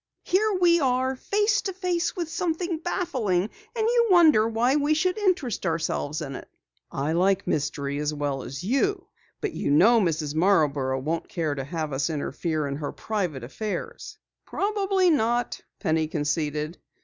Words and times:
Here 0.23 0.57
we 0.59 0.79
are 0.79 1.15
face 1.15 1.61
to 1.61 1.73
face 1.73 2.15
with 2.15 2.27
something 2.27 2.79
baffling, 2.79 3.41
and 3.75 3.85
you 3.85 4.07
wonder 4.09 4.47
why 4.49 4.75
we 4.75 4.95
should 4.95 5.15
interest 5.15 5.63
ourselves 5.67 6.23
in 6.23 6.35
it!" 6.35 6.49
"I 6.91 7.11
like 7.11 7.45
mystery 7.45 7.99
as 7.99 8.11
well 8.11 8.41
as 8.41 8.63
you, 8.63 9.05
but 9.41 9.53
you 9.53 9.69
know 9.69 10.01
Mrs. 10.01 10.33
Marborough 10.33 10.97
won't 10.99 11.29
care 11.29 11.53
to 11.53 11.63
have 11.63 11.93
us 11.93 12.09
interfere 12.09 12.65
in 12.65 12.77
her 12.77 12.91
private 12.91 13.43
affairs." 13.43 14.17
"Probably 14.43 15.11
not," 15.11 15.61
Penny 15.79 16.07
conceded. 16.07 16.79